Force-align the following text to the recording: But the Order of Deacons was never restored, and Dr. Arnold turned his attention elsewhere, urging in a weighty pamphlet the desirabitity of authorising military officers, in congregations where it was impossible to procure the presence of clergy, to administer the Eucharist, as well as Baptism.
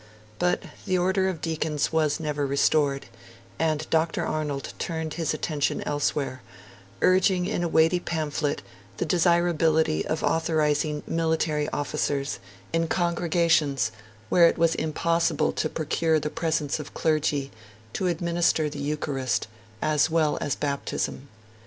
But 0.39 0.63
the 0.87 0.97
Order 0.97 1.29
of 1.29 1.41
Deacons 1.41 1.93
was 1.93 2.19
never 2.19 2.47
restored, 2.47 3.05
and 3.59 3.87
Dr. 3.91 4.25
Arnold 4.25 4.73
turned 4.79 5.13
his 5.13 5.31
attention 5.31 5.83
elsewhere, 5.83 6.41
urging 7.03 7.45
in 7.45 7.61
a 7.63 7.67
weighty 7.67 7.99
pamphlet 7.99 8.63
the 8.97 9.05
desirabitity 9.05 10.03
of 10.03 10.23
authorising 10.23 11.03
military 11.05 11.69
officers, 11.69 12.39
in 12.73 12.87
congregations 12.87 13.91
where 14.29 14.47
it 14.47 14.57
was 14.57 14.73
impossible 14.73 15.51
to 15.51 15.69
procure 15.69 16.19
the 16.19 16.31
presence 16.31 16.79
of 16.79 16.95
clergy, 16.95 17.51
to 17.93 18.07
administer 18.07 18.71
the 18.71 18.79
Eucharist, 18.81 19.45
as 19.83 20.09
well 20.09 20.39
as 20.41 20.55
Baptism. 20.55 21.27